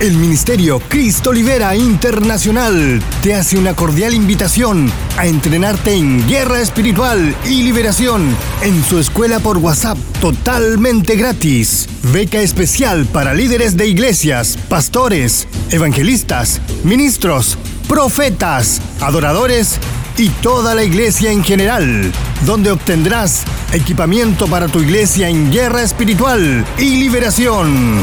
[0.00, 7.34] El Ministerio Cristo Libera Internacional te hace una cordial invitación a entrenarte en guerra espiritual
[7.44, 11.88] y liberación en su escuela por WhatsApp totalmente gratis.
[12.12, 17.58] Beca especial para líderes de iglesias, pastores, evangelistas, ministros,
[17.88, 19.80] profetas, adoradores
[20.16, 22.12] y toda la iglesia en general,
[22.46, 27.98] donde obtendrás equipamiento para tu iglesia en guerra espiritual y liberación.